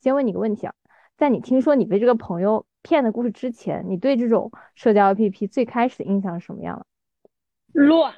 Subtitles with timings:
[0.00, 0.74] 先问你个问题啊，
[1.16, 6.86] 在你听说你被这个朋友骗的故事之前，你对这种社交 APP 最开始的印象是什么样的？
[7.72, 8.14] 乱，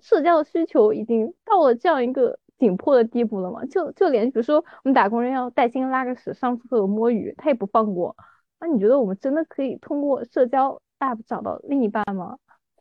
[0.00, 3.64] 社交的需求已经到了这样一个紧迫的地步了吗？
[3.66, 8.16] 就就连比如说我们打工人要带薪拉个屎、上厕所摸鱼，他也不放过。
[8.58, 12.38] 那你觉得我们真的可以通过社交 APP 找到另一半吗？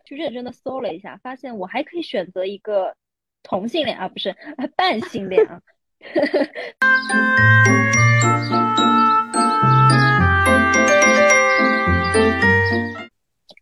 [0.10, 2.96] 就认真的搜了一下，发现我还可以选择一个
[3.44, 4.34] 同性恋啊，不是
[4.78, 5.62] 半性恋啊。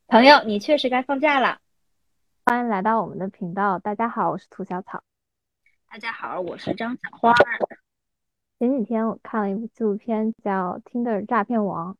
[0.08, 1.58] 朋友，你确实该放假了。
[2.46, 3.80] 欢迎来到我们的频道。
[3.80, 5.02] 大家好，我是涂小草。
[5.90, 7.34] 大家好，我是张小花。
[8.60, 11.94] 前几天我看了一部纪录片，叫《Tinder 诈骗王》，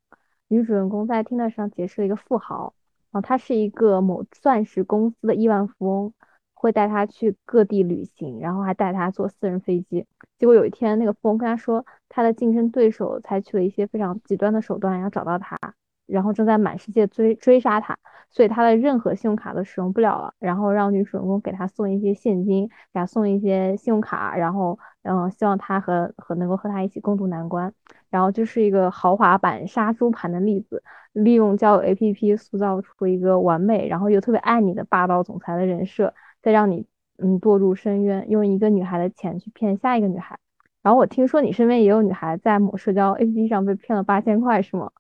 [0.50, 2.76] 女主人公在 Tinder 上结识了一个富豪，
[3.16, 6.14] 然后他是一个某钻石公司的亿万富翁，
[6.54, 10.06] 会带他去各地旅行，然后还带他坐私人飞机。
[10.38, 15.58] 结果有一天，那个富翁跟他说，他的竞争对手采取了一些非常极端的手段要找到他。
[16.06, 17.98] 然后正在满世界追追杀他，
[18.30, 20.34] 所以他的任何信用卡都使用不了了。
[20.38, 27.74] 然后让女主人公给他送一些现金，给他送一些信用卡，然后嗯，希望他和和能够和他一起共度难关。
[28.10, 30.84] 然后就是一个豪华版杀猪盘的例子，
[31.16, 36.86] 利用交友 APP 塑造出一个完美，然后又特别爱你的霸道总裁的人设，再让你
[37.18, 40.38] 嗯堕入深渊，用一个女孩的钱去骗下一个女孩。
[40.84, 44.92] 然后我听说你身边也有女孩在某社交 APP 上被骗了八千块，是吗？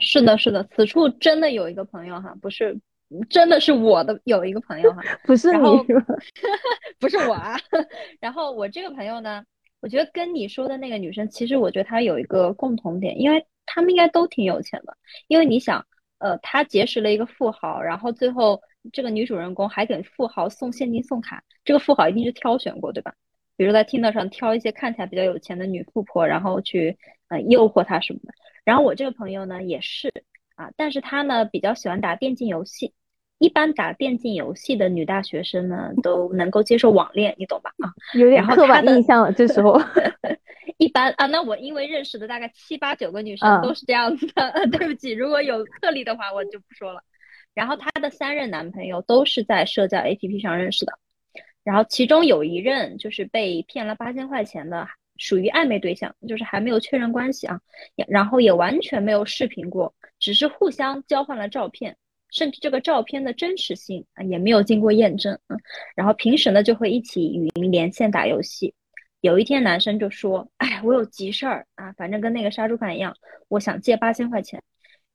[0.00, 2.78] 是的，是的，此处真的有一个朋友哈，不是，
[3.28, 5.60] 真的是我的有一个朋友哈， 不是你，
[7.00, 7.56] 不是我啊。
[8.20, 9.42] 然后我这个朋友呢，
[9.80, 14.96] 我觉得跟你说的那个女生，其实我觉得她有一个共同点，因为他们应该都挺有钱的。
[15.28, 15.84] 因为你想，
[16.18, 18.60] 呃，他结识了一个富豪，然后最后
[18.92, 23.14] 这个女主人公还给富豪送现金送卡，这个富豪一定是挑选过，对吧？
[23.56, 26.96] 比如在 Tinder 上挑一些看起来比较有钱的女富婆，然后去
[27.28, 28.32] 呃诱惑她什么的。
[28.64, 30.12] 然后我这个朋友呢也是
[30.54, 32.94] 啊，但是他呢比较喜欢打电竞游戏。
[33.38, 37.70] 一般打电竞游戏的女大学生呢都能够接受网恋，你懂吧？
[37.78, 39.32] 啊，有点刻板印象了。
[39.32, 39.80] 这时候
[40.78, 44.52] 一般啊，那我因为认识的大概七八九个女生都是这样子的。
[44.72, 47.02] 对不起，如果有特例的话我就不说了。
[47.52, 50.98] 然后她的三任男朋友都是在社交 APP 上认识的，
[51.62, 54.88] 然后其中有一任就是被骗了八千块钱的。
[55.20, 57.60] 属于暧昧对象，就是还没有确认关系啊，
[58.06, 61.96] 然后也完全没有视频过，只是互相交换了照片，
[62.30, 65.58] 甚至这个照片的真实性啊也没有经过验证，嗯，
[65.96, 68.72] 然后平时呢就会一起语音连线打游戏。
[69.20, 73.14] 有一天男生就说：“哎，我有急事儿啊，反正跟那个杀猪盘一样，
[73.48, 74.62] 我想借八千块钱。”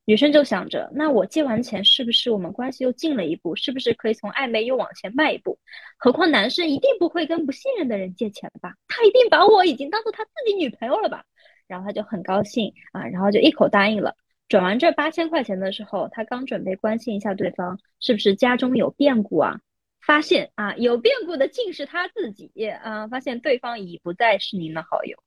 [0.06, 3.56] 女生就想着，那我借完钱是不是我们关系又近了一步？
[3.56, 5.58] 是不是可以从暧昧又往前迈一步？
[5.98, 8.74] 何况男生一定不会跟不信任的人借钱吧？
[8.90, 11.24] 他一定把我已经当做他自己女朋友了吧？
[11.68, 14.14] 然后他就很高兴啊，然后就一口答应了。
[14.50, 19.62] 转完这八千块钱的时候，他刚准备关心一下对方是不是家中有变故啊，
[20.06, 25.18] 发现啊有变故的竟是他自己啊，发现对方已不再是您的好友。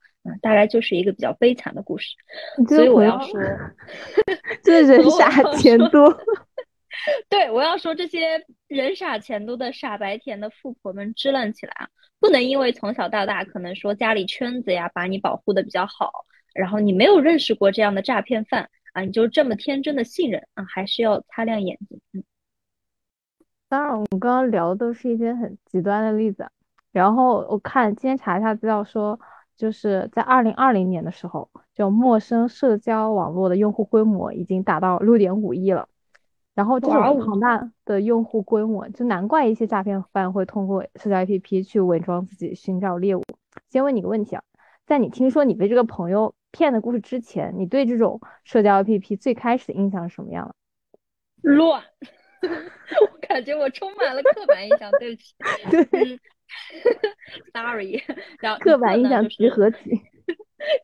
[0.42, 2.16] 大概就是一个比较悲惨的故事，
[2.68, 3.40] 所以我要说，
[4.64, 6.12] 这人傻钱多。
[7.30, 11.88] 对，我要说这些人傻钱多的傻白甜的富婆们支棱起来啊！
[12.18, 16.10] 不能因为从小到大可能说家里圈子呀把你保护的比较好，
[16.52, 22.00] 然后你没有认识过这样的诈骗犯啊，你就这么天真的信任啊，还是要擦亮眼睛。
[22.12, 22.24] 嗯，
[23.68, 26.48] 当然，我们刚刚聊的都是一些很极端的例子，
[26.92, 29.18] 然后我看今天查一下资料说。
[29.56, 35.88] 就是在二零二零年的时候，就陌生社交网络的用户规模已经达到六点五亿了。
[36.54, 43.22] 然后这种庞大的用户规模，就难怪一些诈骗犯会通过社交 APP 去伪装自己寻找猎物。
[43.70, 44.42] 先问你个问题啊，
[44.84, 50.54] 在你听说你被这个朋友骗的故事之前，你对这种社交 APP 最开始的印象是什么样的？
[51.40, 51.82] 乱，
[53.00, 55.34] 我感觉我充满了刻板印象，对不起。
[55.70, 56.20] 对。
[57.52, 58.00] Sorry，
[58.38, 60.00] 然后刻板印象集合体，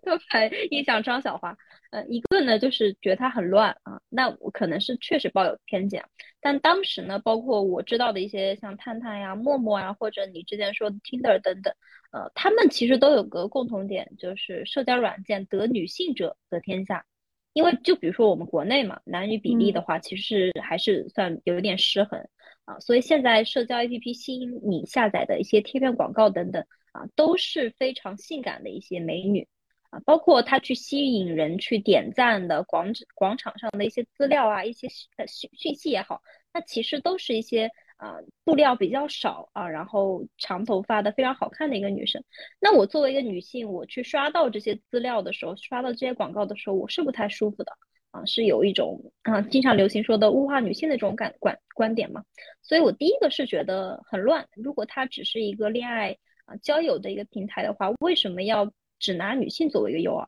[0.04, 1.56] 刻板印象张小花，
[1.92, 6.04] 呃，一个呢就是觉得它很乱啊，那我可能是确实抱有偏见，
[6.40, 11.72] 但当时呢，包括我知道的一些像探探呀、陌陌啊，或者你之前说的 Tinder 等等，
[12.10, 17.04] 呃，他们其实都有个共同点，就是社交软件得女性者得天下，
[17.52, 22.20] 因为就比如说我们国内嘛，男女比例的话，其实还是算有一点失衡。
[22.64, 29.48] 啊，所以现在社交 APP 吸引你下载的一些贴片广告等等啊，都是非常性感的一些美女
[29.90, 36.22] 啊，包括他去吸引人去点赞的广广场上的一些资料啊，一些讯讯息也好，
[36.54, 37.68] 那其实都是一些
[38.02, 42.20] 啊，布料比较少啊，然后长头发的非常好看的一个女生。
[42.58, 47.72] 那我作为一个女性，我去刷到这些资料的时候，刷到这些广告的时候，我是不太舒服的
[48.10, 52.24] 啊，是有一种啊，经常流行说的物化女性的这种感观观点嘛。
[52.60, 54.44] 所以我第一个是觉得很乱。
[54.56, 56.16] 如果它只是一个恋爱
[56.46, 60.26] 啊交友的一个平台的话，为什么要只拿女性作为一个诱饵？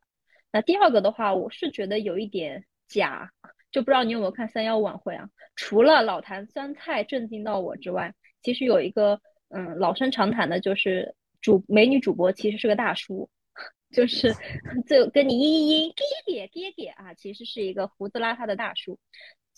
[0.53, 3.32] 那第二个的话，我是觉得有一点假。
[3.75, 5.29] 就不知道你有没有看三幺晚会啊？
[5.56, 13.29] 除了老坛酸菜震惊到我之外，其实有一个嗯老生常谈的，就是主美女主播其实是个大叔，
[13.91, 14.32] 就是
[14.87, 18.97] 就跟你嘤嘤嘤爹爹爹爹啊，其实是一个胡子邋遢的大叔。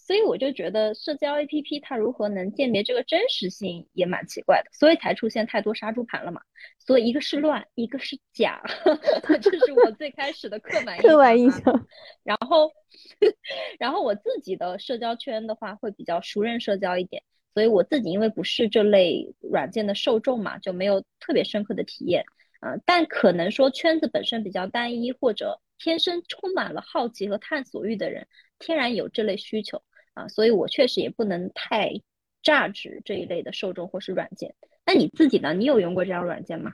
[0.06, 6.40] 所以我就觉得社交 APP 它如何能鉴别这个真实性也蛮奇怪的，所以才出现太多杀猪盘了嘛。
[6.78, 8.62] 所以一个是乱，一个是假，
[9.42, 11.86] 这是我最开始的刻板刻板印象。
[12.22, 12.70] 然后，
[13.80, 22.24] 然后我自己的社交圈的话会比较熟人社交一点，所以我自己因为不是这类软件的受众嘛，就没有特别深刻的体验。
[22.60, 28.28] 嗯，但可能说圈子本身比较单一，或者天生充满了好奇和探索欲的人，
[28.60, 29.82] 天然有这类需求。
[30.16, 32.00] 啊，所以我确实也不能太
[32.42, 34.54] 榨汁这一类的受众或是软件。
[34.86, 35.52] 那你自己呢？
[35.52, 36.72] 你有用过这样软件吗？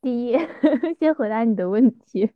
[0.00, 0.38] 第一，
[0.98, 2.30] 先回答你的问题，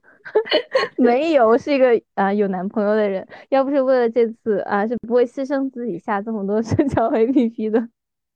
[0.96, 3.26] 没有，是一个啊有男朋友的人。
[3.50, 7.88] 要不是为了这次啊，是不会牺牲自己下这么多社交 APP 的。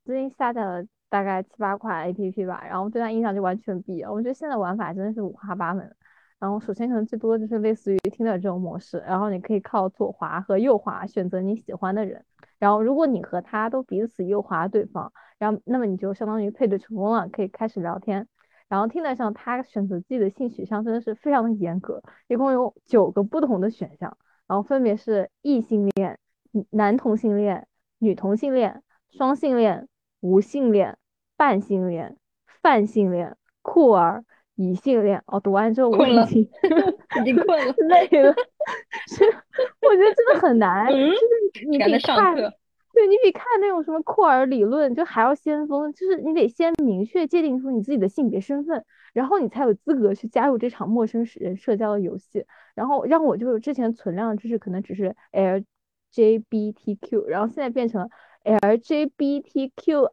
[0.04, 4.12] 最近下载了大概七八款 APP 吧，然后对他印象就完全不一样。
[4.12, 5.94] 我觉得现在玩法真的是五花八门。
[6.40, 12.24] 然后首先可能最多就是类似于听的这种模式，然后你可以靠左滑和右滑选择你喜欢的人，
[12.58, 18.28] 然后如果你和他都彼此右滑对方，然后那么你就相当于配对成功了，可以开始聊天。
[18.68, 26.18] 然后听的上他选择自己的性取向真的是非常的严格，一共有九个不同的选项，然后分别是异性恋、
[26.70, 27.66] 男同性恋、
[27.98, 29.88] 女同性恋、双性恋、
[30.20, 30.98] 无性恋、
[31.36, 32.16] 半性恋、
[32.62, 34.24] 泛性恋、酷儿。
[34.58, 36.42] 异性恋哦，读完之后我已经
[37.22, 38.34] 已经困了， 累了。
[39.06, 39.24] 是，
[39.80, 42.34] 我觉得真的很难，就是你比看，
[42.92, 52.44] 对你比看那种什么库尔理论就还要先锋，就是你得先明确界定出你自己的性别身份，然后你才有资格去加入这场陌生人社交的游戏。
[52.74, 55.14] 然后让我就是之前存量的知识可能只是
[56.12, 58.08] LGBTQ，然后现在变成了
[58.44, 60.08] LGBTQIAPKD。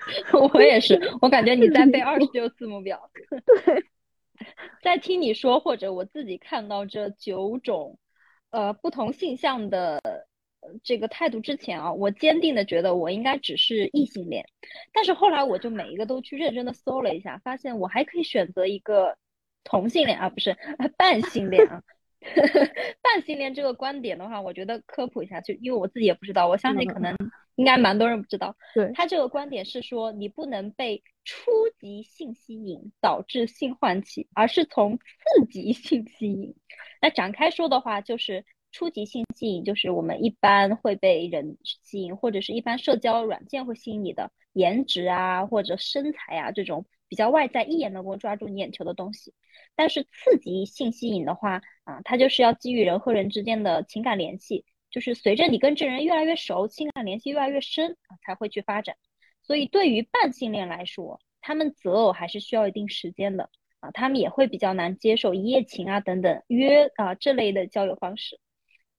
[0.52, 3.10] 我也是， 我感觉你在背二十六字母表。
[3.64, 3.84] 对，
[4.82, 7.98] 在听你说或者我自己看到这九种
[8.50, 10.00] 呃不同性向的
[10.82, 14.44] 这个态度之前啊，我坚定的觉得我应该只是异性恋。
[14.92, 19.16] 但是后来我就每一个都去认真的搜了一下，发现我还可以选择一个
[19.64, 20.56] 同性恋啊，不是
[20.96, 21.82] 半性恋啊。
[23.02, 27.16] 半性恋这个观点的话，我觉得科普一下，就因为我自己也不知道，我相信可能
[27.60, 28.56] 应该蛮多人不知道。
[28.74, 36.56] 对他这个观点是说，你不能被初级性吸引导致性唤起，而是从次级性吸引。
[37.02, 49.34] 那展开说的话，就是初级性吸引，就是我们一般会被人吸引，或者是一般社交软件会吸引你的颜值啊，或者身材啊这种比较外在，一眼能够抓住你眼球的东西。
[49.76, 58.96] 但是次级性吸引的话啊，它就是要基于人和人之间的情感联系，就是随着你跟这人越来越熟，情感联系越来越深啊，才会去发展。
[59.42, 63.50] 所以对于半性恋来说，他们择偶还是需要一定时间的
[63.80, 68.38] 啊，他们也会比较难接受一夜情啊等等约啊这类的交友方式。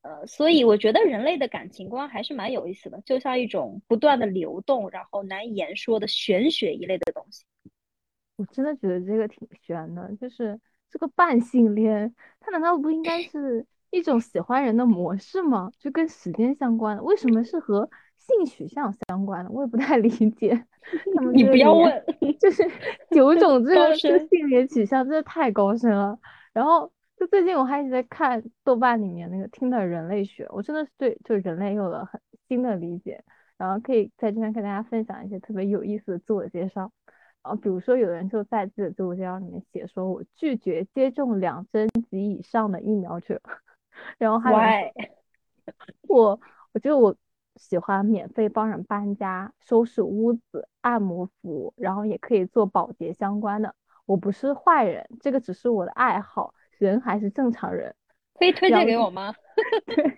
[0.02, 7.44] 呃，所以我觉得人类的感情观还是蛮有意思的，就像一种不断的流动，然后难以言说的玄学一类的东西。
[8.38, 15.72] 我真的觉得这个挺玄的，就是这个半性恋，他难道不应该 是一种喜欢人的模式吗？
[15.78, 19.52] 就跟时间相关的，为什么是和性取向相关的？
[19.52, 20.66] 我也不太理解。
[21.34, 22.04] 你不要问，
[22.40, 22.64] 就是
[23.12, 23.96] 九种 这个
[24.28, 26.18] 性别取向真的太高深了。
[26.54, 33.24] 然后就最近我还一直在看豆瓣里面那个听的人类学，我真的是对就人类有了很新的理解。
[33.58, 36.92] 然后可以在这边跟大家分享一些特别有意思的自我介绍。
[37.44, 43.42] 啊，比如说有人就在自己的自我介绍里面写说，我拒绝接种两针及以上的疫苗者，
[44.18, 44.92] 然后还有
[46.08, 46.40] 我，
[46.74, 47.16] 我觉得我
[47.56, 53.76] 喜欢免费帮人搬家、收拾屋子、按摩服务，然后也可以做保洁相关的。
[54.06, 57.96] 我不是坏人，这个只是我的爱好，人还是正常人。
[58.34, 59.34] 可以推荐给我吗？
[59.86, 60.18] 对。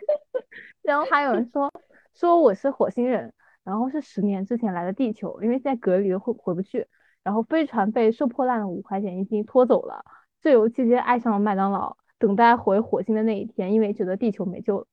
[0.81, 1.71] 然后还有人说
[2.13, 6.87] 说我是火星人，然后是十年之前来的地球，因为现在隔离了回回不去。
[7.23, 10.03] 然后飞船被收破烂的五块钱一斤拖走了，
[10.41, 14.87] 自由期间爱上了麦当劳，等待回火星的那一天，因为觉得地球没救了。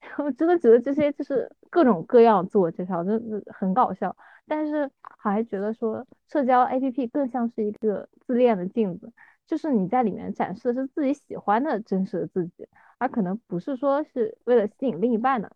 [0.16, 4.16] 我真的觉得这些就是各种各样自我介绍，真的很搞笑。
[4.46, 9.12] 但是还觉得说社交 APP 更像是一个自恋的镜子，
[9.46, 15.52] 就是你在里面展示的是自己喜欢的真实的自己，而可能不是说是为了吸引另一半的。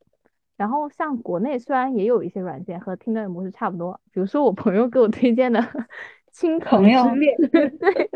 [0.58, 5.58] 然后像国内虽然也有一些软件和听的模式差不多，比如说我朋友给我推荐的
[6.30, 8.10] 《青藤之恋》， 对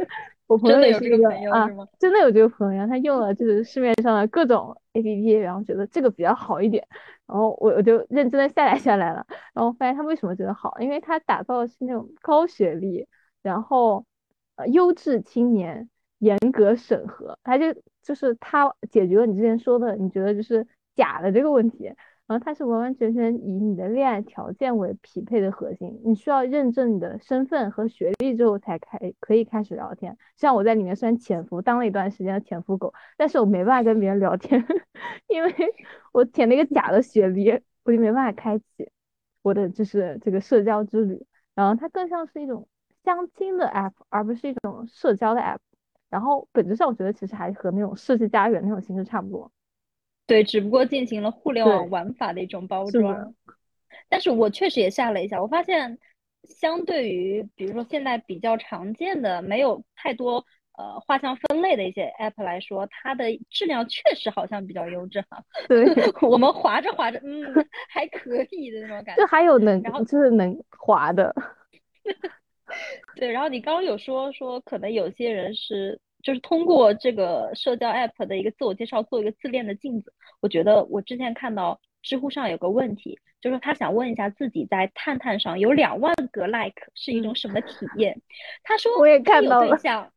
[0.46, 6.86] 我朋友也是一个啊，真的有这个朋友，他用了就是市面上的各种 APP，然后觉得这个比较好一点，
[7.26, 13.06] 然后我我就认真的下载下来了，然后发现他为什么觉得好，因为他打造的是那种高学历，
[13.42, 14.04] 然后
[14.56, 21.92] 呃优质青年，严格审核，他就就是他解决了你之前说的你觉得就是假的这个问题。
[22.26, 30.16] 然后它是完完全全以你的恋爱条件为匹配的核心，你需要认证你的身份和学历之后才开可以开始聊天。
[30.36, 34.64] 像我在里面虽然潜伏当了一段时间的潜伏狗，但是我没办法跟别人聊天，
[35.28, 35.54] 因为
[36.12, 37.50] 我填了一个假的学历，
[37.82, 38.90] 我就没办法开启
[39.42, 41.26] 我的就是这个社交之旅。
[41.54, 42.66] 然后它更像是一种
[43.04, 45.58] 相亲的 app，而不是一种社交的 app。
[46.08, 49.52] 然后本质上我觉得其实还和那种世纪佳缘那种形式差不多。
[50.26, 53.34] 对，只不过进行了互联网玩法的一种包装，
[54.08, 55.98] 但是我确实也下了一下，我发现
[56.44, 60.44] 相对于比如说现在比较常见的没有太多
[60.78, 65.44] 呃画像分类的一些 app 来说，它的质量确实好像比较优质哈。
[65.68, 65.84] 对，
[66.26, 67.44] 我们滑着滑着，嗯，
[67.90, 69.22] 还可以的那种感觉。
[69.22, 71.34] 就还有能，然后就是能滑的。
[73.14, 76.00] 对，然后你刚刚有说说可能有些人是。
[76.24, 80.12] 就是通过这个社交 app 的一个自我介绍做一个自恋的镜子。
[80.40, 88.20] 我觉得我之前看到知乎上有个问题，就是他想问一下自己在探探上有两万个 like 是一种什么体验。
[88.62, 90.10] 他说我也看到了，对象，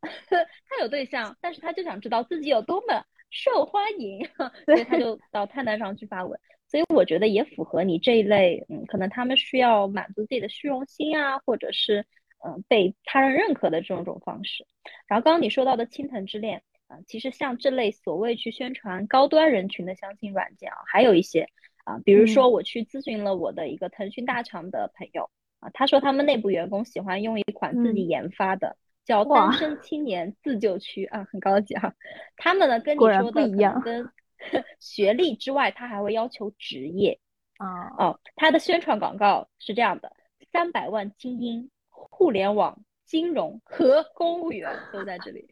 [0.68, 4.26] 他有对象，但是他就想知道自己有多么受欢迎，
[4.64, 6.40] 所以他就到探探上去发文。
[6.68, 12.06] 所以我觉得也符合你这一类，嗯，可能他们需要满足自己的虚荣心啊，或者是。
[12.44, 14.66] 嗯，被他人认可的这种种方式。
[15.06, 21.48] 然后刚刚你说到的青藤之恋啊，其实像这类所谓去宣传高端人群的相亲软件啊，还有一些
[21.84, 25.30] 啊，比如说我去咨询了我的一个腾讯大厂的朋友
[25.60, 31.94] 啊，他说他们内部员工喜欢用一款自己研发的叫单身青年自救区啊，很高级哈。
[32.36, 34.08] 他们呢跟你说的一样跟
[34.78, 37.18] 学历之外，他还会要求职业
[37.56, 37.66] 啊
[37.98, 40.12] 哦，他的宣传广告是这样的：
[40.52, 41.70] 三百万精英。
[42.10, 45.48] 互联网、金融和公务员都在这里，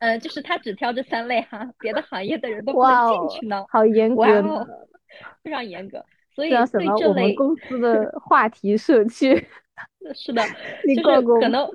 [0.00, 4.22] 嗯，就是他只挑这三类哈，别的行业的人都不能进去呢，好严格，
[5.42, 6.04] 非常严格。
[6.34, 9.46] 所以对这类公司的 话题社区，
[10.14, 10.42] 是的，
[10.94, 11.66] 就是可能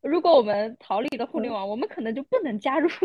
[0.00, 2.88] 如果我们逃离了互联网，我们可能就不能加入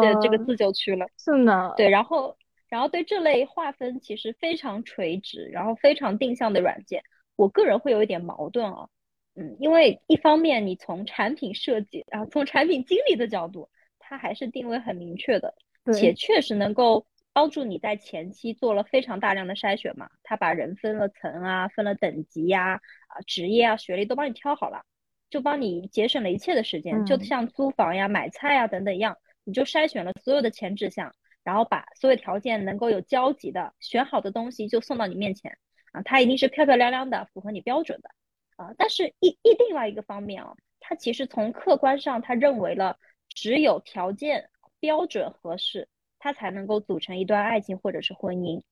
[0.00, 1.06] 这这个自救区了。
[1.18, 2.36] 是呢，对，然后
[2.68, 7.02] 然后对这类划分其实非常垂直，然后非常定向的软件。
[7.38, 8.88] 我个人会有一点矛盾啊，
[9.36, 15.54] 嗯，因为一方面你从产品设计，然后从产品经理的角度，它还是定位很明确的，
[15.94, 24.82] 且确实能够帮助你在前期做了非常大量的筛选嘛，他把人分了层啊，分了等级呀，啊，职业啊，学历都帮你挑好了，
[25.30, 31.14] 就帮你节省了一切的时间，就像租房呀、买菜呀等等一样，你就筛选了所有的前置项，
[31.44, 35.56] 然后把所有条件能够有交集的选好的东西就送到你面前。
[35.92, 38.10] 啊，它一定是漂漂亮亮的，符合你标准的，
[38.56, 48.62] 啊，但是一一另外一个方面啊，他其实从客观上，他认为了只有条件标准合适，他才能够组成一段爱情或者是婚姻。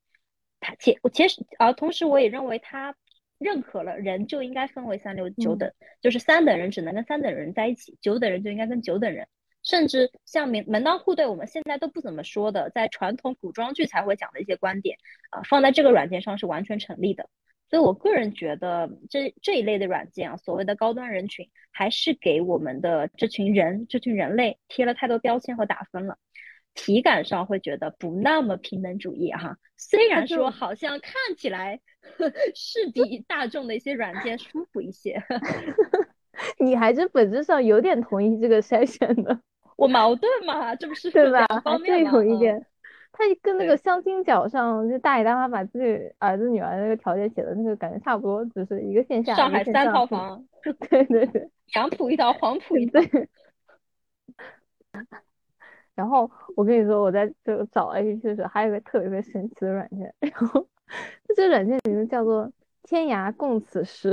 [0.61, 2.97] 他且其实啊同时我也认为他
[3.39, 9.29] 认可了人就应该分为三六九等，就是三等人只能跟三等人在一起，九等人就应该跟九等人。
[9.67, 14.97] 甚至像门门当户对，我们现在都不怎么说的，在传统古装剧才会讲的一些观点
[15.31, 17.29] 啊，放在这个软件上是完全成立的。
[17.69, 26.17] 所以我个人觉得，这这一类的软件啊，所谓的高端人群，还是给我们的这群人、这群人类贴了太多标签和打分了，
[26.75, 29.59] 体感上会觉得不那么平等主义哈。
[29.77, 31.81] 虽然 说好像看起来
[32.55, 35.21] 是比大众的一些软件舒服一些，
[36.65, 39.41] 你还是本质上有点同意这个筛选的。
[39.77, 41.47] 我矛盾嘛，这不是对吧？
[41.65, 42.67] 还是有一点，
[43.13, 49.35] 他跟那个相亲角上，就大爷大妈把自己儿子女儿那个条件写的那个感觉差不多，只是一个线下。
[49.35, 50.45] 上海三套房。
[50.91, 51.51] 对对对。
[51.75, 53.01] 杨浦一套，黄浦一套。
[55.95, 60.67] 然后我跟你说，我在就找 APP 的时候，还有一个特别特别神奇的软件，然后
[61.35, 62.51] 这个软件名字叫做
[62.83, 64.11] “天涯共此时”，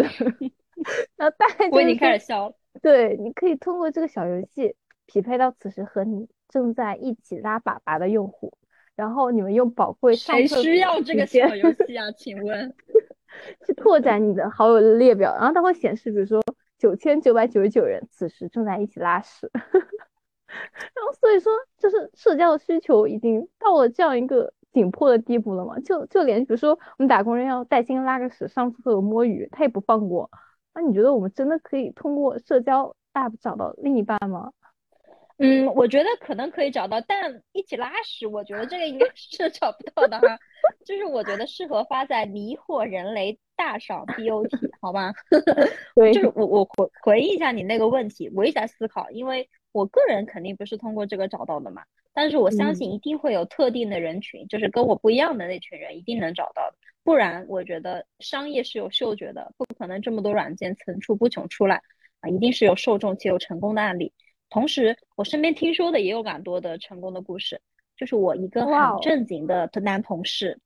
[1.17, 2.55] 然后大概我已经开始笑了。
[2.81, 4.75] 对，你可以通过这个小游戏。
[5.05, 8.53] 匹配到此时和你正在一起拉粑粑的用户，
[8.95, 12.11] 然后你们又宝贵谁需要这个小游戏啊？
[12.11, 12.73] 请问，
[13.65, 16.41] 去拓展你的好友列表，然后它会显示，比如说
[16.77, 25.79] 九千九百九十九人此时正在一起拉屎， 然后所以说就是社交的需求已经到了这样一个紧迫的地步了嘛？
[25.79, 30.29] 就就连比如说我们打工人要带薪拉个屎、上厕所摸鱼，他也不放过。
[30.75, 34.51] 那你觉得我们真的可以通过社交 app 找到另一半吗？
[35.43, 40.39] 嗯，我觉得可能可以找到，但一起拉屎，我觉得这个应该 是找不到的哈。
[40.85, 45.11] 就是我觉得适合发在迷惑人类大赏 BOT，好吧？
[45.95, 51.83] 对，就是我我回回忆一下你那个问题，我也在思考，因为我个人肯定不是通过这个找到的嘛，
[52.13, 61.81] 但是我相信一定会有特定的人群，就是跟我不一样的那群人一定能找到的，不然我觉得商业是有嗅觉的，不可能这么多软件层出不穷出来
[62.21, 64.13] 啊，一定是有受众且有成功的案例。
[64.53, 67.59] 同时，我身边听说的也有蛮多的成功的故事。
[67.95, 70.59] 就是我一个很正经的男同事，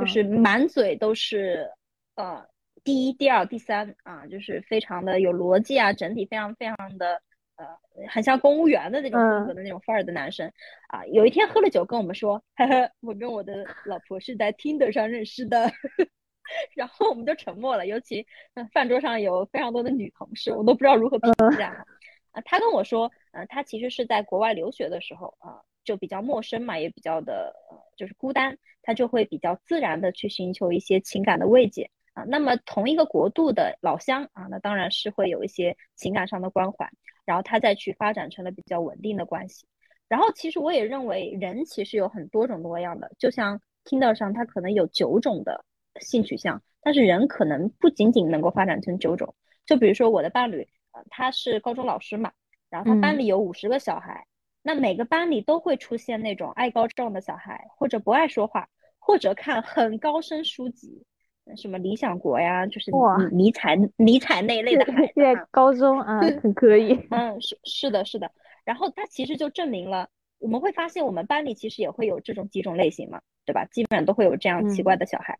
[0.00, 1.70] 就是满嘴都是
[2.16, 2.42] 呃
[2.82, 7.20] 第一、第二、第三啊，就是非常的有逻辑啊，整体非常非常的
[7.56, 7.66] 呃
[8.08, 10.50] 很像公务员的那种风格的那种范儿的男生
[10.88, 11.04] 啊。
[11.06, 15.70] 有一天喝了酒跟我们说， 呵呵，我跟我的老婆是在 Tinder 上认识的，
[16.74, 17.86] 然后我们就沉默了。
[17.86, 18.26] 尤其
[18.72, 21.86] 饭桌上有非常多的女同事，我都不知道如何评价。
[22.32, 32.22] 啊，他跟我说，呃，他其实是在国外留学的时候啊，就比较陌生嘛，也比较的，呃，就是孤单，他就会比较自然的去寻求一些情感的慰藉啊。
[32.24, 36.88] 那么同一个国度的老乡啊，那当然是会有一些情感上的关怀，
[37.24, 39.66] 然后他再去发展成了比较稳定的关系。
[40.08, 45.64] 然后其实我也认为，人其实有很多种多样的，就像 Tinder 上，他可能有九种的
[46.00, 49.34] 性取向，但是人可能不仅仅能够发展成九种。
[49.66, 50.68] 就比如说我的伴侣。
[50.92, 52.32] 呃，他是高中老师嘛，
[52.68, 54.26] 然后他班里有五十个小孩，
[54.62, 58.68] 那每个班里都会出现那种爱高照的小孩，或者不爱说话，
[58.98, 61.04] 或者看很高深书籍，
[61.56, 62.90] 什么理想国呀，就是
[63.32, 65.12] 尼采尼采那一类的孩子。
[65.16, 66.94] 在高中啊， 很可以。
[67.10, 68.30] 嗯，是是的，是的。
[68.64, 73.64] 然后他其实就证明了，我们会发现我们班里其实也会有这种几种类型嘛，对吧？
[73.66, 75.38] 基本上都会有这样奇怪的小孩。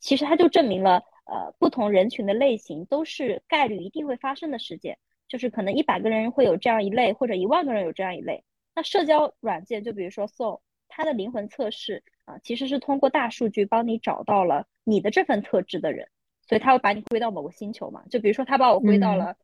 [0.00, 1.02] 其实他就证明了。
[1.28, 8.44] 呃，不同人群的类型都是概率一定会发生的事件，就是可能一百个人会有这样一类，或者一万个人有这样一类。
[8.74, 16.08] 那社交软件，就比如说 Soul，它的灵魂测试啊，其实是通过大数据帮你找到了你的这份特质的人，
[16.46, 18.02] 所以他会把你归到某个星球嘛。
[18.08, 19.36] 就比如说他把我归到了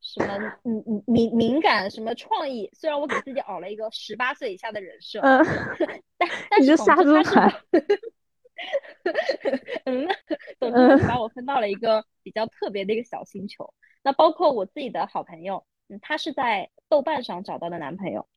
[0.00, 5.44] 什么嗯嗯敏敏感什么创意，虽然我给自己熬了一个十八岁以下的人设，嗯，
[6.18, 7.54] 但 但是杀猪盘。
[9.84, 10.08] 嗯，
[10.58, 13.72] 总之把我分到了一个比较特别的一个小星球。
[14.02, 18.28] 那包括我自己的好朋友，嗯，他是在豆瓣上找到的男朋友，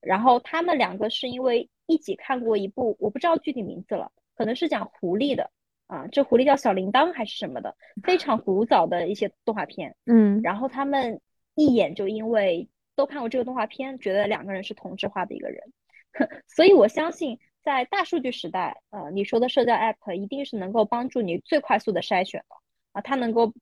[0.00, 5.50] 然后他们两个是因为一起看过一部，我不知道具体名字了，可能是讲狐狸的
[5.86, 9.96] 啊，这狐狸叫小铃铛还是什么的，非常古早的一些动画片。
[10.06, 11.20] 嗯，然后他们
[11.54, 15.72] 一眼就因为都看过这个动画片，觉得两个人是同质化的一个人，
[16.46, 17.38] 所以我相信。
[17.68, 22.56] 在大数据时代，呃，你说的社交 app 一定是能够帮助你最快速的筛选的
[22.92, 23.52] 啊，它能够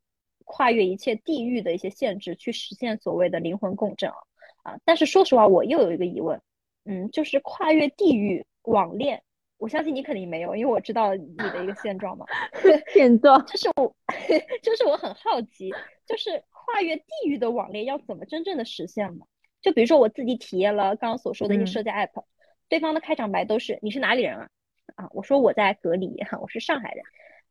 [0.44, 4.16] 跨越一切地域的一些限制，去实现所谓的灵魂共振啊
[4.62, 4.78] 啊！
[4.84, 6.40] 但是说实话，我又有一个疑问，
[6.84, 9.20] 嗯，就是跨越地域网恋，
[9.58, 12.24] 我相信你肯定没有，因为我知道你的一个现状嘛。
[12.94, 13.92] 现状就是我，
[14.62, 15.72] 就是我很好奇，
[16.06, 19.24] 就是跨越地域的网恋要怎么真正的实现呢？
[19.60, 22.22] 就比如说我自己体验了刚刚所说的一些社交 app。
[22.68, 24.48] 对方的开场白都是你是哪里人啊？
[24.94, 27.04] 啊，我说我在隔离哈，我是上海人，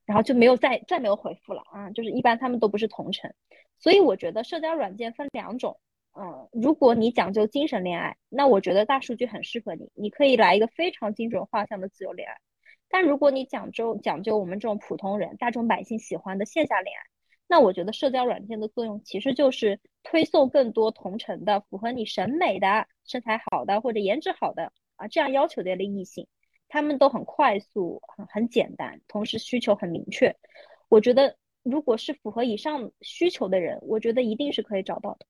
[0.06, 3.34] 然后就没有再再没有回复了啊，就是一般他们都不是同城，
[3.78, 5.80] 所以我觉得社交软件分两种，
[6.18, 12.38] 嗯，如果你讲究精神恋爱，那我觉得大数据很适合你，你可以来一个非常精准画像的自由恋爱，
[12.90, 17.04] 但如果你讲究讲究我们这种普通人大众百姓喜欢的线下恋爱，
[17.48, 24.72] 那我觉得社交软件的作用其实就是推送更多同城的符合你审美的身材好的或者颜值好的。
[24.96, 26.28] 啊，这样要求的异性，
[26.68, 30.36] 他们都很快速、很很简单，同时需求很明确。
[30.90, 35.26] 我觉得，如果是符合以上需求的人，我觉得一定是可以找到的。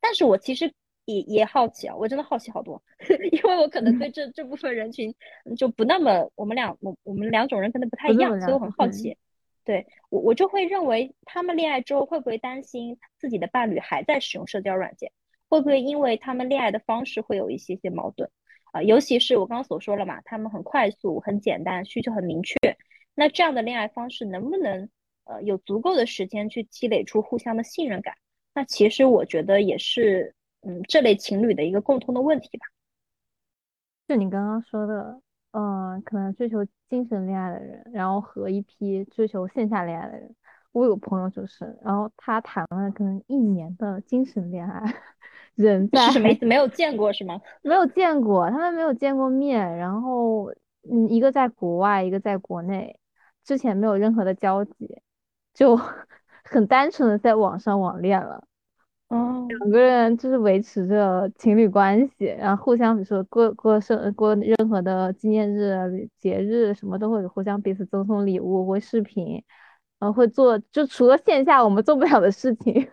[0.00, 0.72] 但是我其实
[1.04, 2.82] 也也好奇啊，我真的好奇好多，
[3.32, 5.14] 因为我可能对这这部分人群
[5.56, 9.16] 就不那么，我们俩我我们两种人可能不太一样，所以我很好奇。
[9.64, 15.10] 对我我就会认为，他们恋爱之后会不会担心自己的伴侣还在使用社交软件？
[15.48, 18.30] 会不会因为他们恋爱的方式会有一些些矛盾？
[18.72, 22.56] 啊，尤其是我刚刚所说了嘛，他们很快速、很简单，需求很明确。
[23.14, 24.88] 那这样的恋爱方式能不能
[25.24, 28.14] 呃有足够的时间去积累出互相的信任感？
[28.54, 32.66] 那其实我觉得也是，嗯，这类情侣的一个共通的问题吧。
[34.08, 35.20] 就你刚刚说的，
[35.52, 40.34] 嗯，可能追求精神恋爱的人，然后和一批追求线下恋爱的人。
[40.72, 44.94] 我有朋友就是，然后他谈了可能一年的精神恋爱，
[45.56, 46.46] 人在是什么意思？
[46.46, 47.40] 没有见过是吗？
[47.62, 50.52] 没有见过，他们没有见过面，然后
[50.90, 52.98] 嗯，一个在国外，一个在国内，
[53.44, 55.00] 之前没有任何的交集，
[55.52, 55.76] 就
[56.44, 58.44] 很单纯的在网上网恋了。
[59.08, 69.42] 哦，两个人就是维持着情侣关系，然后互相比如说过过生过任何的纪念日、节日什么都会互相彼此赠送礼物，会视频，
[70.00, 72.88] 然后会做就除了线下我们做不了的事情，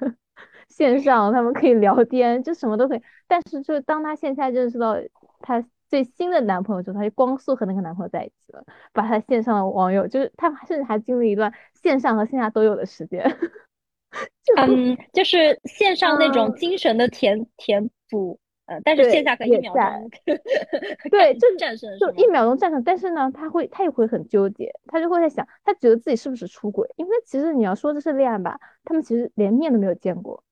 [0.75, 3.01] 线上他们可以聊天，就什么都可以。
[3.27, 4.95] 但是就当她线下认识到
[5.39, 13.23] 她最新的男朋友之后，她就光速和那个男朋友在一起了，把她线上的网友就是他甚至还经历一段线上和线下都有的时间。
[14.57, 20.11] 嗯，就是线上那种精神的填填补，呃，但是线下可以一秒钟，
[21.09, 22.83] 对，就战胜，就一秒钟战胜。
[22.83, 26.87] 但是呢，他会，他也会很纠结，他就会在想，他觉得自己是不是出轨？
[26.95, 30.43] 因为其实你要说这是恋爱吧，他们其实连面都没有见过。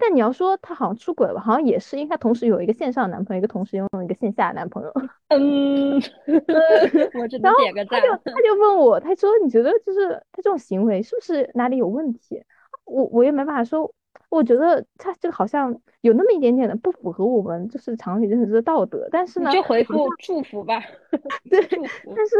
[0.00, 4.90] 但你要说他好像出轨了，好像也是，因为他同时有一个线上男朋友，一个同时拥有一个线下男朋友。
[5.28, 6.00] 嗯，
[7.20, 8.00] 我只能点个赞。
[8.00, 12.42] 他就他就问我，他说你觉得就是他这种行为是不是哪里有问题？
[12.84, 13.92] 我我也没办法说，
[14.30, 20.82] 我觉得他这个好像有那么一点点的不符合我们就是常理认知的道德，但是呢，就回复祝福吧。
[21.50, 22.36] 对，但是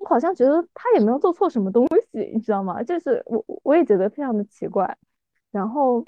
[0.00, 2.82] 我好像觉得他也没有做错什么东西，你知道吗？
[2.82, 4.96] 就是我我也觉得非常的奇怪，
[5.50, 6.02] 然后。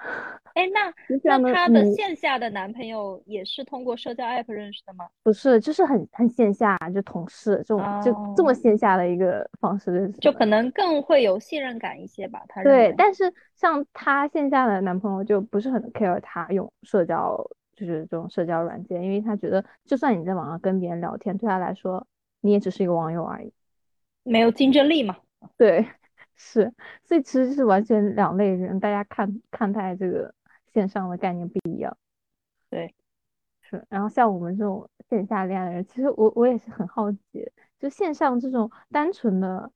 [0.54, 5.08] 哎，那那她的线下的男朋友也是通过社交 app 认识的吗？
[5.22, 12.42] 不是，就是很很线下，就同事这种，就这么线下的一个方式认识，就可能更会有信任感一些吧。
[12.48, 17.36] 他对，但是像她线下的男朋友就不是很 care 她用社交，
[17.76, 22.04] 就是这种社交软件，因为他觉得就算你在网上跟别人聊天，对他来说
[22.40, 23.52] 你也只是一个网友而已，
[24.24, 25.16] 没有竞争力嘛。
[25.56, 25.86] 对。
[26.42, 26.72] 是，
[27.04, 30.34] 所以其实是完全两类人，大家看看待这个
[30.72, 31.94] 线上的概念不一样。
[32.70, 32.94] 对，
[33.60, 33.84] 是。
[33.90, 37.18] 然后像我们这种线下恋爱的人，其实我我也是很好奇，
[37.78, 39.70] 就线上这种单纯的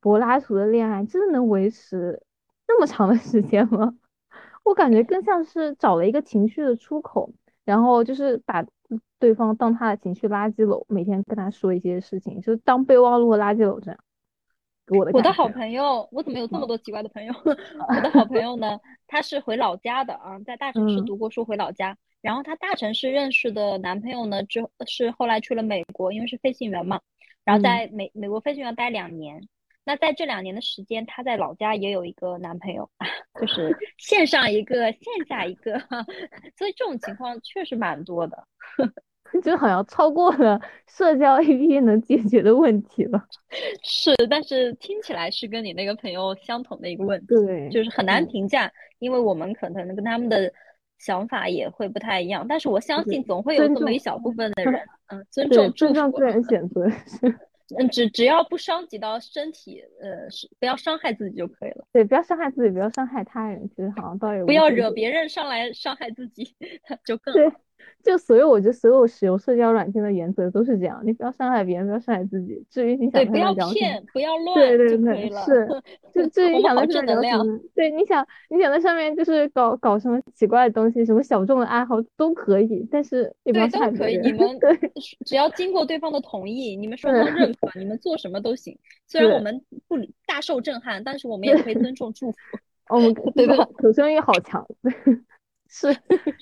[0.00, 2.20] 柏拉图的恋爱，真的能维持
[2.66, 3.96] 那么长的时间吗？
[4.64, 7.32] 我感觉更像是找了一个情绪的出口，
[7.64, 8.66] 然后就是把
[9.20, 14.00] 对方当他的情绪垃圾篓，每天跟他说一些事情，就是当备忘录和垃圾篓这样。
[14.90, 17.32] 我的好朋友，我怎么有这么多奇怪的朋友？
[17.44, 21.96] 我的好朋友呢， 他是回老家的啊，在大城市读过书，回老家。
[22.20, 27.00] 然后他大城市认识的男朋友呢，之是后来去了美国，因为是飞行员嘛。
[27.44, 29.48] 然后在美美国飞行员待两年。
[29.84, 32.90] 那在这两年的时间，他在老家也有一个男朋友，
[33.40, 35.78] 就是线上一个，线下一个。
[36.58, 38.46] 所以这种情况确实蛮多的。
[39.42, 43.24] 就好像超过了社交 APP 能解决的问题了。
[43.82, 50.52] 是，但是听起来是跟你那个朋友相同的一个问题，对，就是很难评价，因为我们可能跟他们的
[50.98, 52.46] 想法也会不太一样。
[52.48, 56.86] 但是我相信总会有这么一小部分的人，嗯， 尊重、尊重个人选择。
[57.78, 61.84] 嗯，只只要不伤及到身体，呃，是不要伤害自己就可以了。
[61.92, 66.56] 对，不要伤害自己，不要伤害他人，其实好像倒也不要惹别人上来伤害自己，
[67.04, 67.52] 就更对。
[68.02, 72.64] 就所有，我觉得所有使用社交软件的原则都是这样，你不要伤害别人，不要伤害自己。
[72.70, 75.68] 至于你想不要骗，不要乱，对对对，是。
[76.14, 84.58] 就至于你想在上面聊什么，对，你想你想在上面就是搞搞什么奇怪的东西，什么小众的爱好都可以，但是对都可以，你们
[85.26, 88.78] 只要经过对方的同意，你们双方认可，你们做什么都行。
[89.06, 92.38] 虽然我们不大受震撼，但是我们也可以尊重祝福。
[92.88, 93.68] 我们对吧？
[93.82, 94.66] 求生欲好强，
[95.68, 95.94] 是，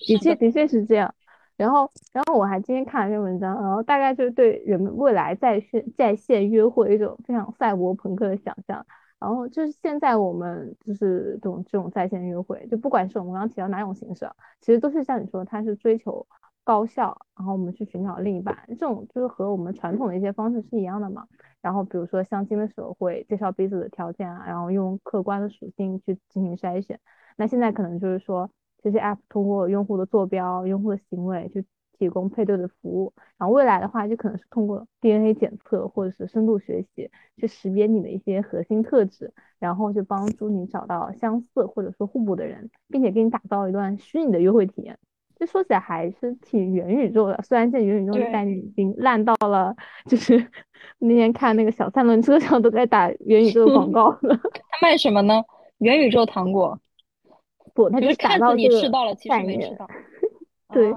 [0.06, 1.12] 的确的确是这样。
[1.56, 8.84] 然后，然后我还今天看了篇文章，然后大概就是对人们未来在线在线约会一种非常赛博朋克的想象。
[9.18, 16.26] 然后就是现在我们就是这种这种在线约会，就不管是我们刚刚提到哪种形式，其实都是像你说，它是追求
[16.62, 21.26] 高效，然后我们去寻找另一半，这种就是和我们传统的一些方式是一样的嘛。
[21.62, 27.00] 然后比如说相亲的时候会介绍彼此的条件啊，然后用客观的属性去进行筛选。
[27.38, 28.50] 那现在可能就是说。
[28.86, 31.64] 这些 app 通过用户的坐标、用户的行为去
[31.98, 44.96] 提供配对的服务，然后未来的话就可能是通过 DNA 检测或者是深度学习去识别你的一些核心特质，然后去帮助你找到相似或者说互补的人，并且给你打造一段虚拟的约会体验。
[45.34, 49.74] 这说起来还是挺元宇宙的，虽然现在元宇宙的概念已经烂到了，
[50.06, 50.46] 就是
[51.00, 54.36] 那天看那个小三轮车上都在打元宇宙的广告了。
[54.70, 55.42] 他卖什么呢？
[55.78, 56.78] 元宇宙糖果。
[57.76, 59.14] 不，他就是打造你吃到了。
[60.72, 60.92] 对，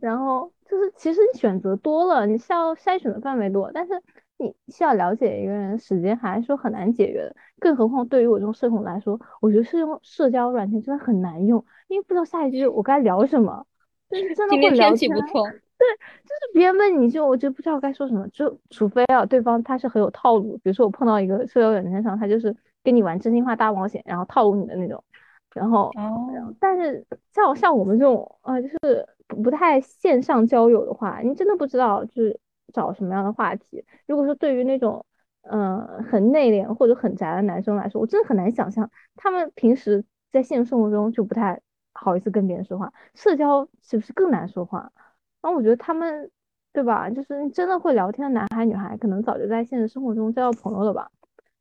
[0.00, 3.92] 然后就是其实你选择多了，你需要筛选的范围多，但是
[4.36, 7.36] 你需要了解一个人时间还是说很难解决的。
[7.60, 13.64] 更何况对于我这种社恐来说，我觉得是用社交软件真的很难用，因为不知道下一句我该聊什么。
[14.10, 15.10] 就是真的会聊天。
[15.10, 15.44] 不错。
[15.78, 15.86] 对，
[16.24, 25.02] 就是别人问你就我就不知道该说什么，就除非啊对方他是很有套路，比如说我碰到一个社交软件上，他就是跟你玩真心话大冒险，然后套路你的那种。
[25.56, 25.90] 然后，
[26.60, 32.38] 但是像像我们这种呃，就是不太线上交友的话，你真的不知道就是
[32.72, 33.84] 找什么样的话题。
[34.06, 35.04] 如果说对于那种
[35.42, 41.60] 嗯很内敛或者很宅的男生来说，我真的很难想象他们平时在现实生活中就不太
[41.94, 44.90] 好意思跟别人说话，社交是不是更难说话？
[45.40, 46.30] 然后我觉得他们
[46.72, 51.10] 对吧，就是真的会聊天的男孩女孩，可能早就在现实生活中交到朋友了吧。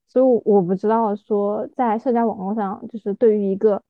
[0.08, 3.82] 所以我不知道说在社交网络上，就是对于一个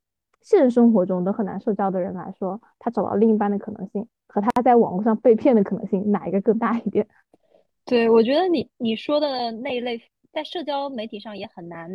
[0.42, 7.08] 现实生活中都很难社交的人来说，他找到另一半的可能性和他在网络上被骗的可能性，哪一个更大一点？
[7.86, 10.02] 对，我觉得你你说的那一类
[10.32, 11.88] 在社交媒体上也很难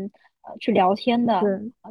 [0.42, 1.40] 呃去聊天的，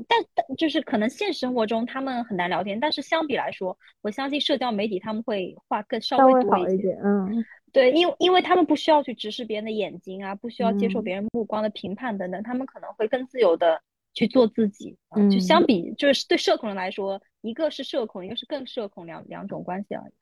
[0.08, 7.44] 但但就是可能现实生活中他们很难聊天，但是相比来说，我相信社交媒体他们会话更稍微多一点，嗯。
[7.72, 13.82] 对，因为因为他们不需要去直视别人的眼睛啊，不需要接受别人目光的评判等等，他们可能会更自由的
[14.14, 14.98] 去做自己。
[15.16, 20.14] 嗯，就相比就是对社恐人来说，一个是社恐，一个是更社恐，两两种关系而已。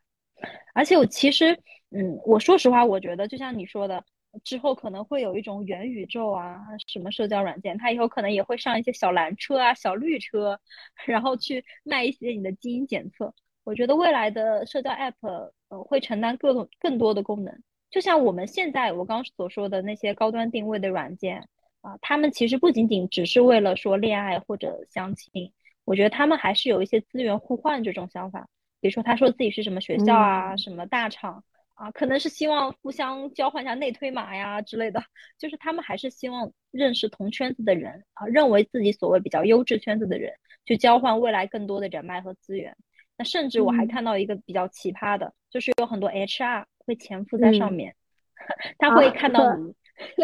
[0.74, 1.58] 而且我其实，
[1.92, 4.04] 嗯，我说实话，我觉得就像你说的，
[4.44, 10.60] 之后可能会有一种元宇宙啊，什么社交软件，它以后可能也会上一些小蓝车啊、小绿车，
[11.06, 13.34] 然后去卖一些你的基因检测。
[13.68, 15.52] 我觉得未来的社交 app。
[15.70, 17.54] 呃，会承担各种更多的功能，
[17.90, 21.46] 就像我们现在我刚刚所说的那些高端定位的软件
[21.82, 25.52] 啊，他们其实不仅仅只是为了说恋爱或者相亲，
[25.84, 28.48] 我觉得他们还是有一些资源互换这种想法。
[28.80, 35.04] 比如说他说自己是什么学校啊，什么大厂啊，可能是希望互相交换一下内推码呀之类的，
[35.38, 40.32] 就是他们还是希望认识同圈子的人啊，认为自己所谓比较优质圈子的人，
[40.64, 42.74] 去交换未来更多的人脉和资源。
[43.18, 47.96] 那甚至我还看到一个比较奇葩的，就是有很多 HR 会潜伏在上面，
[48.78, 49.74] 他会看到你，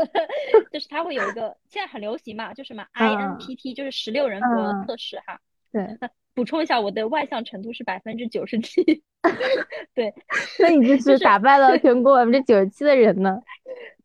[0.72, 5.40] 就是他会有一个现在很流行嘛，就什么 INTP，就是十六人格测试哈。
[5.72, 5.88] 对，
[6.36, 8.84] 补充一下，我的外向程度是百分之九十七。
[9.96, 10.14] 对，
[10.60, 13.40] 那你就是打败了全国百分之九十七的人呢。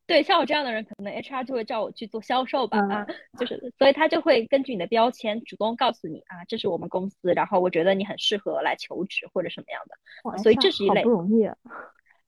[0.08, 3.06] 对，像我这样的人，可能 HR 就会叫我去做销售吧，啊，
[3.38, 11.02] 就是，所以他就会根据你的标签，主动告诉你啊，这是我们公司，然后我觉得你很适合来求职或者什么样的，所以这是一类。
[11.02, 11.54] 不容易啊。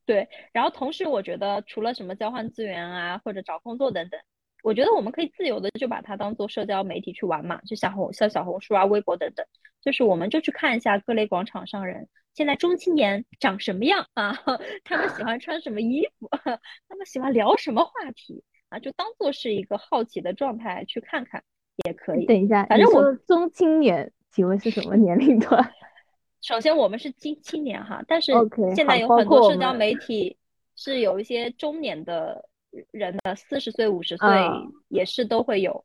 [0.04, 4.20] 对，然后同时我觉得除了什么交换资源啊，或者找工作等等。
[4.62, 9.46] 我觉得我们可以自由的就把它当做社交媒体去玩嘛，就小红像小红书啊、微博等等，
[9.80, 14.38] 就是我们就去看一下各类广场上人现在中青年长什么样啊，
[14.84, 16.28] 他们喜欢穿什么衣服，
[16.88, 21.42] 他们喜欢聊什么话题啊，就当做是一个好奇的状态去看看
[21.84, 22.26] 也可以。
[22.26, 25.72] 等一下，反正我中青年，请问是什么年龄段？
[26.40, 28.32] 首先我们是青青年哈，但是
[28.74, 30.36] 现在有很多社交媒体
[30.76, 32.48] 是有一些中年的。
[32.92, 34.28] 人的四十岁、五十岁
[34.86, 35.84] 也是都会有，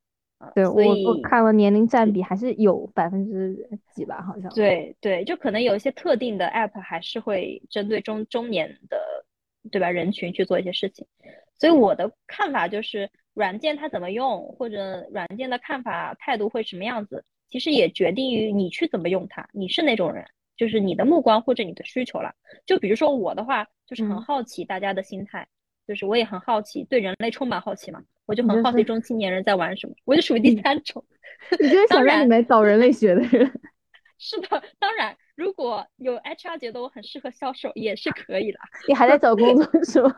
[0.54, 3.56] 对我我看了年龄占比还是有百分之
[3.94, 4.52] 几吧，好像。
[4.54, 8.98] 对对，就可能有一些特定的 app 还是会针对中中年的，
[9.72, 9.90] 对吧？
[9.90, 11.08] 人群去做一些事情。
[11.58, 19.48] 所以我的看法就是，软件它怎么用，或者软件的看法态度会什么样子，其实也决定于你去怎么用它。
[19.54, 20.26] 你是哪种人，
[20.58, 22.34] 就是你的目光或者你的需求了。
[22.66, 25.48] 就比如说我的话，就是很好奇大家的心态。
[25.88, 31.04] 就是我也很好奇，对人类充满好奇嘛，我就很好奇中青年人在玩什么，我就属于第三种。
[31.60, 33.52] 你就是想让你们找人类学的人。
[34.18, 38.60] 是的，当然，如果有 HR 觉得我很适合销售，也是可以的。
[38.88, 40.16] 你还在找工作是吗？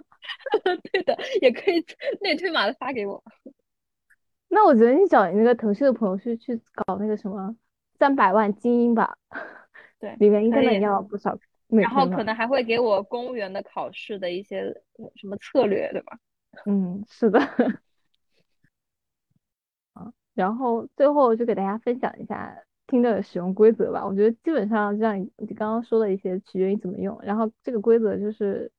[0.91, 1.83] 对的，也可以
[2.21, 3.23] 内推码的发给我。
[4.49, 7.53] 那我觉得你找你那个腾讯的朋友去去搞那个什么
[7.97, 9.17] 三百万精英吧，
[9.99, 11.37] 对，里面应该能要不少。
[11.67, 14.61] 然后可能还会给我公务员的考试的一些
[15.15, 16.17] 什么策略，对吧？
[16.65, 17.39] 嗯，是的。
[20.41, 22.55] 啊，然后最后就给大家分享一下
[22.87, 24.05] 听的使用规则吧。
[24.05, 27.19] 我觉得基本上像你刚刚说的一些，取决于怎么用。
[27.23, 28.71] 然后这个规则就是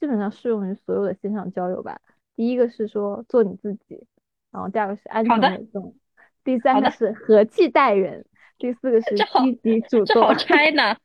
[0.00, 2.00] 基本上适用于所有的线上交友吧。
[2.34, 4.06] 第一个是说做你自己，
[4.50, 5.94] 然后第二个是安全稳重，
[6.42, 8.24] 第三个是和气待人，
[8.58, 10.06] 第四个是积极主动。
[10.06, 10.96] 这好拆呢。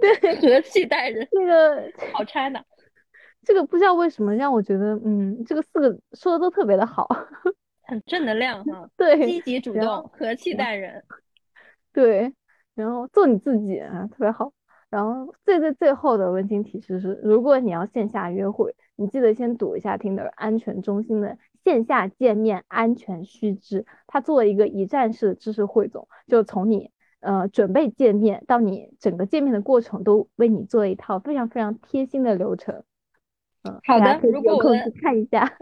[0.00, 2.60] 对， 和气待人，这个好拆呢。
[3.42, 7.08] 这个不知道为什么让我觉得，嗯，这个四个说的都特别的好，
[7.86, 8.90] 很正能量哈。
[8.96, 11.02] 对，积极主动，和气待人。
[11.92, 12.32] 对，
[12.74, 14.52] 然后做你自己啊，特别好。
[14.88, 32.84] 然后最最最后的温馨提示是，如果你要线下约会，你记得先读一下 Tinder 安全中心的线下见面安全须知，它做了一个一站式的知识汇总，就从你呃准备见面到你整个见面的过程，都为你做了一套非常非常贴心的流程。
[33.64, 35.52] 嗯，好的，如果我看一下，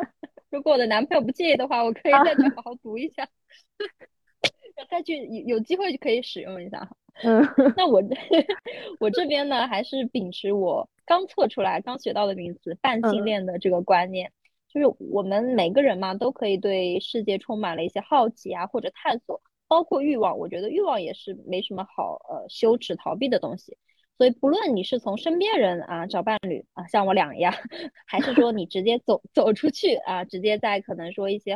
[0.55, 3.29] 如果我的男朋友不介意的话，我可以再去好好读一下，
[4.89, 6.89] 再去有有机会就可以使用一下。
[7.25, 7.45] 嗯，
[7.77, 8.01] 那我
[9.01, 14.31] 我这边呢，还是秉持我刚测出来、刚学到的名词“泛性恋”的这个观念，
[14.69, 20.39] 就是我们每个人嘛，都可以对世界充满了一些好奇啊，或者探索，包括欲望。
[20.39, 23.77] 我觉得欲望也是没什么好呃羞耻逃避的东西。
[24.17, 27.53] 所以，不论你是从身边人啊找伴侣啊，像我俩一样，
[28.07, 31.55] 还是说你直接走走出去啊，直接在可能说一些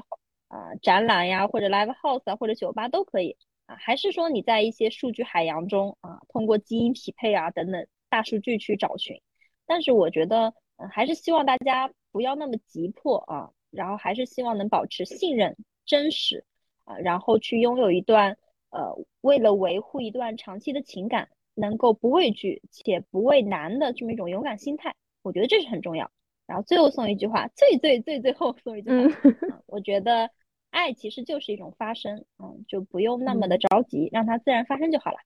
[0.48, 3.36] 啊展览呀，或者 live house 啊，或者酒吧都可以。
[3.66, 9.20] 啊，还是说你在一些数据海洋中啊，通过基因匹配啊等等大数据去找寻？
[9.66, 16.44] 但是我觉得，嗯，还是希望大家不要那么急迫啊，然后还是希望能保持信任、真实
[16.84, 18.38] 啊，然后去拥有一段
[18.70, 26.10] 呃，为了维护一段长期的情感，能够不畏惧且不畏难的这么一种勇敢心态，我觉得这是很重要。
[26.46, 30.30] 然后最后送一句话，最最最最后送一句话， 我觉得。
[30.70, 35.16] 爱其实就是一种发生，嗯，就不用那么的着急，让它自然发生就好了。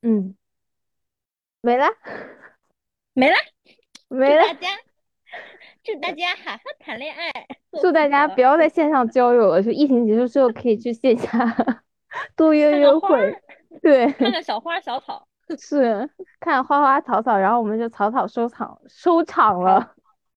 [0.00, 0.34] 嗯，
[1.60, 1.84] 没了，
[3.12, 3.36] 没了，
[4.08, 4.42] 没了。
[4.42, 4.68] 祝大家，
[5.84, 7.30] 祝大家好好谈恋爱。
[7.82, 11.28] 祝大家不要在线上交友了，就疫情结束之后可以去线下
[12.34, 13.38] 多约约会。
[13.82, 15.28] 对，看看小花小草，
[15.58, 19.93] 是看花花草草，然后我们就草草收场收场了。